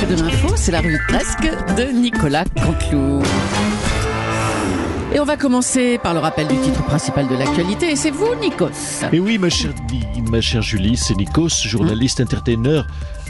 [0.00, 3.22] presque de l'info, c'est la revue de presque de Nicolas Canteloup.
[5.12, 8.34] Et on va commencer par le rappel du titre principal de l'actualité, et c'est vous,
[8.40, 8.68] Nikos.
[9.12, 9.72] Et oui, ma chère,
[10.30, 12.82] ma chère Julie, c'est Nikos, journaliste, entertainer,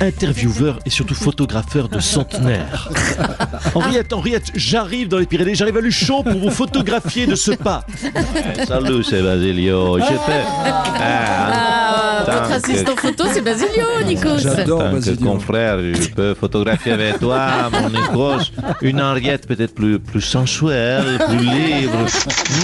[0.00, 2.90] intervieweur et surtout photographeur de centenaire.
[3.74, 7.84] Henriette, Henriette, j'arrive dans les Pyrénées, j'arrive à Luchon pour vous photographier de ce pas.
[8.66, 9.98] Salut, c'est Basilio.
[9.98, 10.42] Je fais.
[10.64, 11.85] Ah,
[12.20, 14.38] votre assistant photo, c'est Basilio, Nikos.
[14.38, 15.26] J'adore Basilio.
[15.26, 18.50] confrère, je peux photographier avec toi, mon Nikos,
[18.82, 21.98] une Henriette peut-être plus, plus sensuelle, plus libre.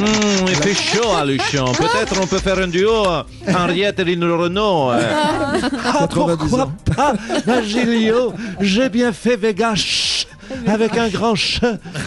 [0.00, 1.64] Hum, il fait chaud à Luchon.
[1.72, 3.04] Peut-être on peut faire un duo,
[3.48, 4.90] Henriette et Lino Renault.
[4.92, 5.52] Ah,
[6.00, 7.14] 90 pourquoi pas,
[7.46, 10.11] Agilio J'ai bien fait Vega chut,
[10.66, 11.60] avec un grand ch.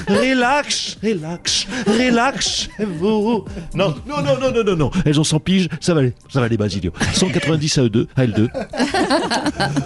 [0.08, 3.46] Relax, relax, relax, vous.
[3.74, 4.92] Non, non, non, non, non, non, non.
[5.06, 6.92] Elles ont 100 piges, ça va aller, ça va aller, Basilio.
[7.14, 8.50] 190 à E2, à L2.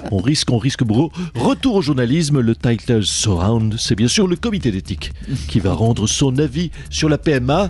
[0.12, 1.12] On risque, on risque, bro.
[1.36, 5.12] Retour au journalisme, le Title Surround, c'est bien sûr le comité d'éthique
[5.48, 7.70] qui va rendre son avis sur la PMA.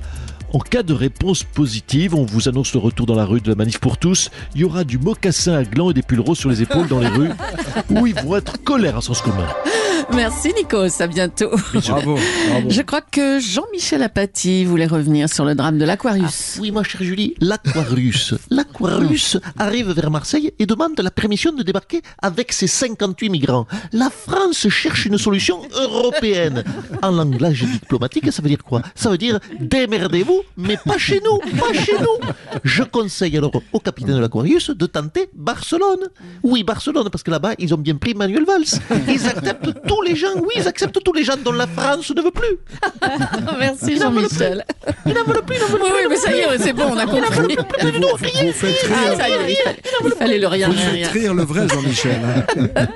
[0.51, 3.55] En cas de réponse positive, on vous annonce le retour dans la rue de la
[3.55, 4.31] manif pour tous.
[4.55, 6.99] Il y aura du mocassin à gland et des pulls roses sur les épaules dans
[6.99, 7.29] les rues
[7.91, 9.47] où ils vont être colère à sens commun.
[10.15, 11.01] Merci, Nikos.
[11.01, 11.51] À bientôt.
[11.73, 12.17] Bravo,
[12.49, 12.69] bravo.
[12.69, 16.57] Je crois que Jean-Michel Apathy voulait revenir sur le drame de l'Aquarius.
[16.59, 18.33] Oui, ma chère Julie, l'Aquarius.
[18.49, 23.67] L'Aquarius arrive vers Marseille et demande la permission de débarquer avec ses 58 migrants.
[23.93, 26.63] La France cherche une solution européenne.
[27.01, 28.81] En langage diplomatique, ça veut dire quoi?
[28.95, 32.29] Ça veut dire démerdez-vous, mais pas chez nous, pas chez nous.
[32.63, 36.09] Je conseille alors au capitaine de l'Aquarius de tenter Barcelone.
[36.43, 38.81] Oui, Barcelone, parce que là-bas, ils ont bien pris Manuel Valls.
[39.07, 42.21] Ils acceptent tous les gens, oui, ils acceptent tous les gens dont la France ne
[42.21, 42.57] veut plus.
[43.59, 44.63] Merci, Jean-Michel.
[45.05, 46.83] Ils n'en veulent plus, ils n'en veulent Oui, oui, mais ça y est, c'est bon,
[46.91, 47.53] on a compris.
[47.79, 48.17] Et vous, vous
[48.53, 49.57] faites Ah, rire, y est,
[50.01, 51.09] il il fallait le rien, vous rien, faites rien.
[51.09, 52.19] rire le vrai Jean-Michel.
[52.23, 52.85] hein.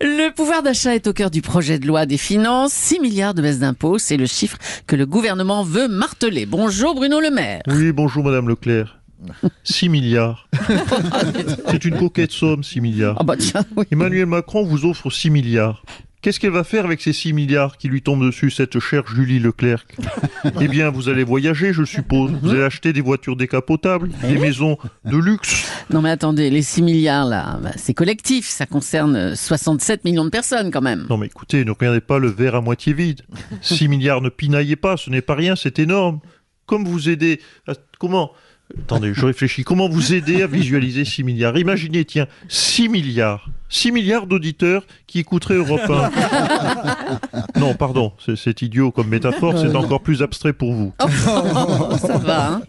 [0.00, 2.72] Le pouvoir d'achat est au cœur du projet de loi des finances.
[2.72, 4.56] 6 milliards de baisse d'impôts, c'est le chiffre
[4.86, 6.46] que le gouvernement veut marteler.
[6.46, 7.62] Bonjour Bruno Le Maire.
[7.68, 8.98] Oui, bonjour Madame Leclerc.
[9.64, 10.48] 6 milliards.
[11.70, 13.16] C'est une coquette somme, 6 milliards.
[13.20, 13.84] Ah bah tiens, oui.
[13.90, 15.82] Emmanuel Macron vous offre 6 milliards.
[16.22, 19.38] Qu'est-ce qu'elle va faire avec ces 6 milliards qui lui tombent dessus, cette chère Julie
[19.40, 19.84] Leclerc?
[20.60, 22.30] Eh bien, vous allez voyager, je suppose.
[22.42, 25.70] Vous allez acheter des voitures décapotables, des maisons de luxe.
[25.90, 30.24] Non mais attendez, les 6 milliards là, bah, c'est collectif, ça concerne euh, 67 millions
[30.24, 31.06] de personnes quand même.
[31.10, 33.22] Non mais écoutez, ne regardez pas le verre à moitié vide.
[33.62, 36.20] 6 milliards, ne pinaillez pas, ce n'est pas rien, c'est énorme.
[36.66, 37.40] Comme vous aider...
[37.66, 38.32] à- Comment
[38.78, 39.62] Attendez, je réfléchis.
[39.62, 41.56] Comment vous aider à visualiser 6 milliards?
[41.58, 43.48] Imaginez, tiens, 6 milliards.
[43.68, 46.10] 6 milliards d'auditeurs qui écouteraient Europe 1.
[47.60, 50.92] Non, pardon, c'est- idiot comme métaphore, c'est encore plus abstrait pour vous.
[51.98, 52.62] Ça va, hein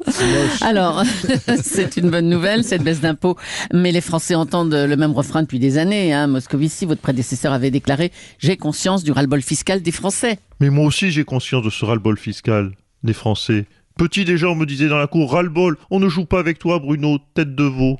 [0.61, 1.03] Alors,
[1.63, 3.35] c'est une bonne nouvelle, cette baisse d'impôts.
[3.73, 6.13] Mais les Français entendent le même refrain depuis des années.
[6.13, 6.27] Hein.
[6.27, 11.11] Moscovici, votre prédécesseur, avait déclaré «J'ai conscience du ras-le-bol fiscal des Français Mais moi aussi,
[11.11, 12.71] j'ai conscience de ce ras-le-bol fiscal
[13.03, 13.65] des Français.
[13.97, 16.79] Petit déjà, on me disait dans la cour, ras-le-bol, on ne joue pas avec toi,
[16.79, 17.97] Bruno, tête de veau.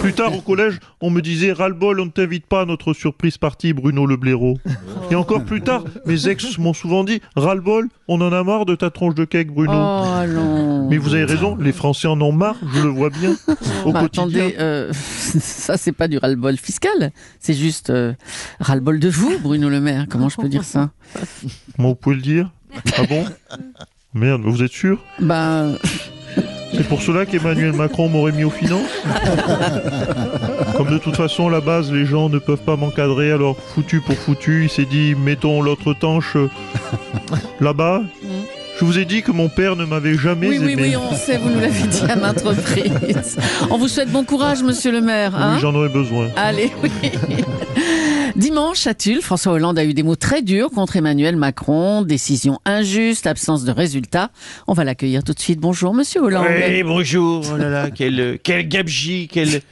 [0.00, 3.38] Plus tard, au collège, on me disait, ras-le-bol, on ne t'invite pas à notre surprise
[3.38, 4.58] partie, Bruno le blaireau.
[5.12, 8.74] Et encore plus tard, mes ex m'ont souvent dit, ras-le-bol, on en a marre de
[8.74, 9.48] ta tronche de cake,».
[9.54, 9.72] Bruno.
[9.72, 13.36] Oh non Mais vous avez raison, les Français en ont marre, je le vois bien,
[13.84, 14.24] au Bah, quotidien.
[14.46, 18.14] attendez, euh, ça c'est pas du ras-le-bol fiscal, c'est juste euh,
[18.58, 20.06] ras-le-bol de vous, Bruno Le Maire.
[20.10, 20.90] Comment je peux dire ça?
[21.76, 22.50] Comment vous pouvez le dire?
[22.98, 23.24] Ah bon?
[24.16, 25.66] Merde, vous êtes sûr Bah,
[26.74, 28.90] C'est pour cela qu'Emmanuel Macron m'aurait mis aux finances
[30.76, 34.00] Comme de toute façon, à la base, les gens ne peuvent pas m'encadrer, alors foutu
[34.00, 36.36] pour foutu, il s'est dit, mettons l'autre tanche
[37.60, 38.02] là-bas.
[38.78, 40.82] Je vous ai dit que mon père ne m'avait jamais oui, oui, aimé.
[40.88, 43.38] oui, on sait, vous nous l'avez dit à maintes reprises.
[43.70, 45.34] On vous souhaite bon courage, Monsieur le Maire.
[45.34, 46.28] Hein Oui, j'en aurais besoin.
[46.36, 46.90] Allez, oui.
[48.36, 52.02] Dimanche à Tulle, François Hollande a eu des mots très durs contre Emmanuel Macron.
[52.02, 54.30] Décision injuste, absence de résultats.
[54.66, 55.58] On va l'accueillir tout de suite.
[55.58, 56.46] Bonjour, Monsieur Hollande.
[56.50, 57.46] Oui, bonjour.
[57.50, 59.62] Oh là là, quel, quel gabegie, quel,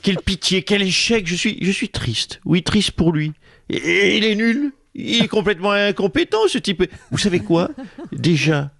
[0.00, 1.26] quelle pitié, quel échec.
[1.26, 2.40] Je suis, je suis triste.
[2.46, 3.34] Oui, triste pour lui.
[3.68, 4.72] Et, il est nul.
[4.94, 6.82] Il est complètement incompétent, ce type.
[7.10, 7.72] Vous savez quoi?
[8.12, 8.70] Déjà,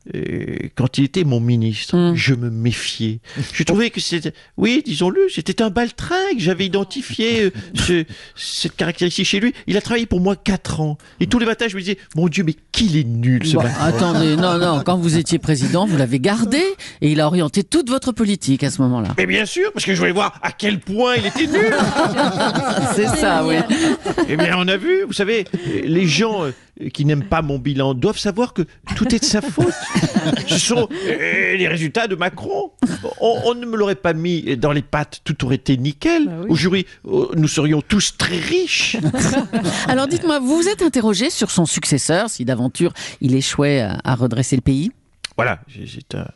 [0.76, 2.14] quand il était mon ministre, Mm.
[2.14, 3.20] je me méfiais.
[3.52, 6.38] Je trouvais que c'était, oui, disons-le, c'était un baltringue.
[6.38, 8.04] J'avais identifié euh, ce-
[8.36, 9.54] cette caractéristique chez lui.
[9.66, 10.98] Il a travaillé pour moi quatre ans.
[11.20, 13.62] Et tous les matins, je me disais, mon Dieu, mais qu'il est nul ce Bon,
[13.80, 16.60] attendez, non, non, quand vous étiez président, vous l'avez gardé
[17.00, 19.14] et il a orienté toute votre politique à ce moment-là.
[19.16, 21.74] Mais bien sûr, parce que je voulais voir à quel point il était nul.
[22.94, 23.56] C'est ça, oui.
[24.28, 25.44] Eh bien, on a vu, vous savez,
[25.84, 26.52] les gens euh,
[26.92, 28.62] qui n'aiment pas mon bilan doivent savoir que
[28.96, 29.72] tout est de sa faute.
[30.46, 32.70] Ce sont euh, les résultats de Macron.
[33.20, 36.30] On, on ne me l'aurait pas mis dans les pattes, tout aurait été nickel.
[36.48, 38.96] Aujourd'hui, euh, nous serions tous très riches.
[39.88, 44.14] Alors dites-moi, vous vous êtes interrogé sur son successeur, si d'aventure il échouait à, à
[44.14, 44.92] redresser le pays?
[45.36, 46.26] Voilà, c'est- c'est un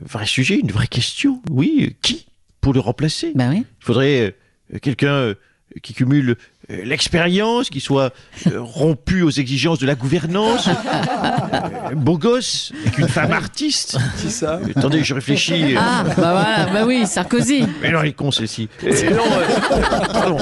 [0.00, 1.40] vrai sujet, une vraie question.
[1.50, 2.26] Oui, euh, qui
[2.60, 3.32] pour le remplacer?
[3.34, 3.58] Ben oui.
[3.80, 4.36] Il faudrait
[4.82, 5.34] quelqu'un euh,
[5.82, 6.36] qui cumule
[6.70, 8.12] euh, l'expérience, qui soit
[8.46, 13.96] euh, rompu aux exigences de la gouvernance, euh, beau gosse, avec une femme artiste.
[14.16, 15.74] C'est ça Euh, Attendez, je réfléchis.
[15.78, 17.64] Ah, bah voilà, bah oui, Sarkozy.
[17.82, 18.68] Mais non, elle est con celle-ci.
[18.84, 19.80] Euh, non, euh,
[20.12, 20.38] pardon.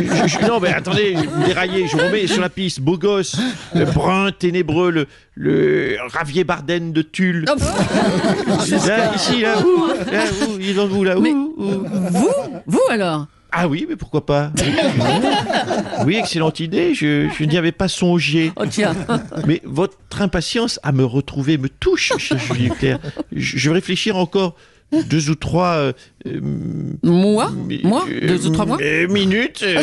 [0.00, 2.80] Je- je- non, mais attendez, vous déraillez, je vous remets sur la piste.
[2.80, 3.36] Beau gosse,
[3.94, 7.44] brun, ténébreux, le, le Ravier Barden de Tulle.
[7.50, 7.54] Oh,
[8.86, 11.54] Là, ici, là, ouh, là, ouh, il est dans vous, là, ouh.
[11.56, 12.30] vous
[12.66, 13.26] Vous alors?
[13.52, 14.52] Ah oui, mais pourquoi pas
[16.06, 18.52] Oui, excellente idée, je, je n'y avais pas songé.
[18.56, 18.94] Oh tiens.
[19.46, 22.98] Mais votre impatience à me retrouver me touche, cher Julie Leclerc.
[23.32, 24.54] Je, je vais réfléchir encore
[25.08, 25.74] deux ou trois...
[25.76, 25.92] euh,
[26.26, 26.40] euh,
[27.04, 29.62] Moi mi- Moi euh, Deux ou trois mois euh, Minutes.
[29.62, 29.80] euh,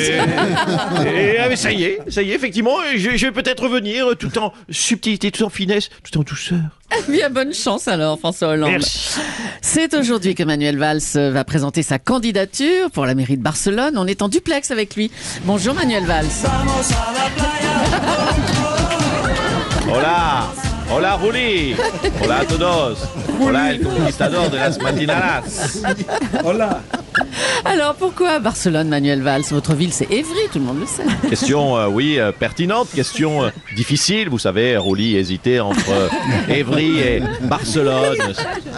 [1.06, 4.06] et, ah, mais ça y est, ça y est, effectivement, je, je vais peut-être revenir
[4.20, 6.60] tout en subtilité, tout en finesse, tout en douceur.
[7.08, 8.82] Bien bonne chance alors, François Hollande.
[9.62, 13.98] C'est aujourd'hui que Manuel Valls euh, va présenter sa candidature pour la mairie de Barcelone.
[13.98, 15.12] On est en duplex avec lui.
[15.44, 16.26] Bonjour Manuel Valls.
[19.90, 20.50] Hola,
[20.92, 21.74] hola Juli,
[22.22, 23.00] hola a todos,
[23.40, 25.82] hola el conquistador de las matinadas.
[26.44, 26.82] Hola
[27.66, 29.44] Alors pourquoi Barcelone, Manuel Valls?
[29.52, 31.04] Votre ville c'est Évry, tout le monde le sait.
[31.30, 34.30] Question, euh, oui, euh, pertinente, question euh, difficile.
[34.30, 36.08] Vous savez, Rouli hésitait entre euh,
[36.54, 38.18] Évry et Barcelone.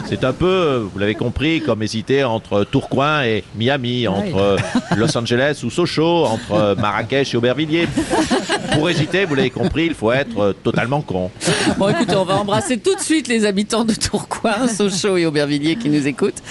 [0.07, 4.57] C'est un peu, vous l'avez compris, comme hésiter entre Tourcoing et Miami, entre euh,
[4.95, 7.87] Los Angeles ou Sochaux, entre Marrakech et Aubervilliers.
[8.79, 11.29] Pour hésiter, vous l'avez compris, il faut être euh, totalement con.
[11.77, 15.75] Bon écoutez, on va embrasser tout de suite les habitants de Tourcoing, Sochaux et Aubervilliers
[15.75, 16.41] qui nous écoutent.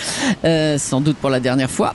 [0.45, 1.95] Euh, sans doute pour la dernière fois.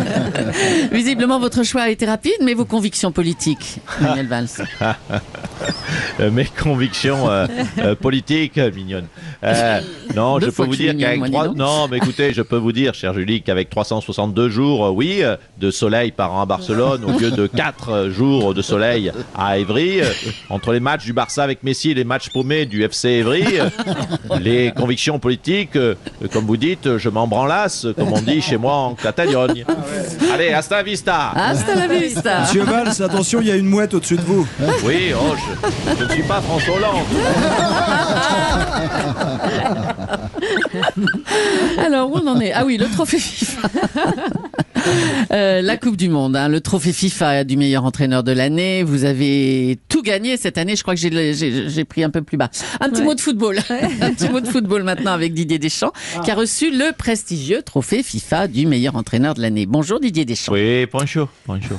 [0.92, 4.48] Visiblement votre choix a été rapide, mais vos convictions politiques, Manuel Valls.
[6.20, 7.46] Euh, mes convictions euh,
[8.00, 9.06] politiques, mignonne.
[10.14, 11.48] Non, Deux je peux vous dire qu'avec trois...
[11.48, 15.22] non, mais écoutez, je peux vous dire, cher Julie, qu'avec 362 jours, oui,
[15.58, 20.00] de soleil par an à Barcelone, au lieu de 4 jours de soleil à Évry,
[20.00, 20.12] euh,
[20.50, 23.68] entre les matchs du Barça avec Messi et les matchs paumés du FC Évry, euh,
[24.40, 25.94] les convictions politiques, euh,
[26.32, 29.64] comme vous dites, je m'en branlasse, comme on dit chez moi en Catalogne.
[30.34, 31.30] Allez, hasta la vista.
[31.30, 32.40] Hasta la vista.
[32.40, 34.46] Monsieur Valls, attention, il y a une mouette au-dessus de vous.
[34.84, 37.06] Oui, oh, je, je ne suis pas François Hollande.
[41.78, 42.52] Alors, où on en est?
[42.52, 43.68] Ah oui, le trophée FIFA.
[45.30, 48.82] Euh, la Coupe du Monde, hein, le trophée FIFA du meilleur entraîneur de l'année.
[48.82, 50.74] Vous avez tout gagné cette année.
[50.74, 52.48] Je crois que j'ai- j'ai j'ai pris un peu plus bas.
[52.80, 53.58] Un petit mot de football.
[54.00, 55.92] un petit mot de football maintenant avec Didier Deschamps,
[56.24, 59.66] qui a reçu le prestigieux trophée FIFA du meilleur entraîneur de l'année.
[59.66, 60.52] Bonjour Didier Deschamps.
[60.52, 61.78] Oui, bonjour, bonjour.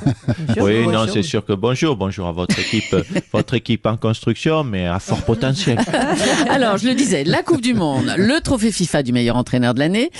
[0.60, 2.94] oui, non, c'est sûr que bonjour, bonjour à votre équipe,
[3.32, 5.78] votre équipe en construction, mais à fort potentiel.
[6.48, 9.80] Alors, je le disais, la Coupe du Monde, le trophée FIFA du meilleur entraîneur de
[9.80, 10.10] l'année.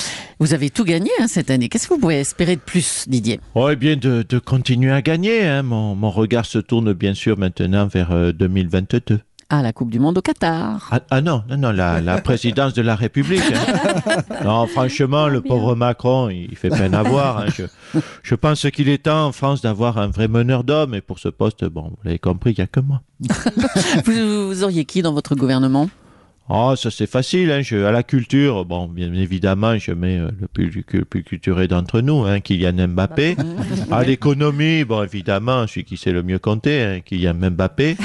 [0.41, 1.69] Vous avez tout gagné hein, cette année.
[1.69, 5.47] Qu'est-ce que vous pouvez espérer de plus, Didier Oui, bien de, de continuer à gagner.
[5.47, 5.63] Hein.
[5.63, 9.21] Mon, mon regard se tourne bien sûr maintenant vers euh, 2022.
[9.53, 10.89] Ah, la Coupe du Monde au Qatar.
[10.93, 13.43] Ah, ah non, non, non, la, la présidence de la République.
[13.53, 14.23] hein.
[14.45, 17.39] Non, franchement, le pauvre Macron, il fait peine à voir.
[17.39, 17.47] hein.
[17.57, 17.65] Je,
[18.23, 20.95] je pense qu'il est temps en France d'avoir un vrai meneur d'hommes.
[20.95, 23.03] Et pour ce poste, bon, vous l'avez compris, il n'y a que moi.
[24.07, 25.91] Vous, vous auriez qui dans votre gouvernement?
[26.53, 27.63] Oh, ça c'est facile, hein.
[27.63, 31.69] je, à la culture, bon, bien évidemment, je mets euh, le plus, le plus culturé
[31.69, 33.37] d'entre nous, hein, Kylian Mbappé.
[33.93, 37.97] À l'économie, bon, évidemment, celui qui sait le mieux compter, hein, Kylian Mbappé.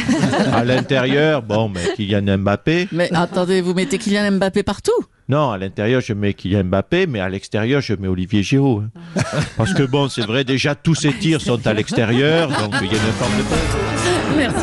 [0.53, 2.87] À l'intérieur, bon, mais Kylian Mbappé.
[2.91, 4.91] Mais attendez, vous mettez Kylian Mbappé partout?
[5.27, 8.89] Non, à l'intérieur, je mets Kylian Mbappé, mais à l'extérieur, je mets Olivier Giroud.
[8.95, 9.21] hein.
[9.57, 12.91] Parce que bon, c'est vrai, déjà, tous ces tirs sont à l'extérieur, donc il y
[12.91, 14.37] a une forme de...
[14.37, 14.53] Merci.